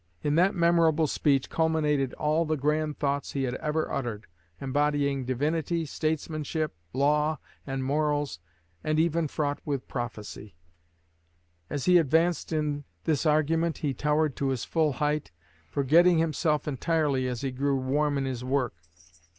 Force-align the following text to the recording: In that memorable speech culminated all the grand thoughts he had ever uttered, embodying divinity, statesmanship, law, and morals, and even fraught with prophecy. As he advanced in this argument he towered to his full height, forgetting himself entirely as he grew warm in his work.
In 0.23 0.33
that 0.33 0.55
memorable 0.55 1.05
speech 1.05 1.47
culminated 1.47 2.15
all 2.15 2.43
the 2.43 2.57
grand 2.57 2.97
thoughts 2.97 3.33
he 3.33 3.43
had 3.43 3.53
ever 3.57 3.91
uttered, 3.91 4.25
embodying 4.59 5.25
divinity, 5.25 5.85
statesmanship, 5.85 6.73
law, 6.91 7.37
and 7.67 7.83
morals, 7.83 8.39
and 8.83 8.99
even 8.99 9.27
fraught 9.27 9.59
with 9.63 9.87
prophecy. 9.87 10.55
As 11.69 11.85
he 11.85 11.99
advanced 11.99 12.51
in 12.51 12.83
this 13.03 13.27
argument 13.27 13.77
he 13.85 13.93
towered 13.93 14.35
to 14.37 14.47
his 14.47 14.65
full 14.65 14.93
height, 14.93 15.29
forgetting 15.69 16.17
himself 16.17 16.67
entirely 16.67 17.27
as 17.27 17.41
he 17.41 17.51
grew 17.51 17.75
warm 17.75 18.17
in 18.17 18.25
his 18.25 18.43
work. 18.43 18.73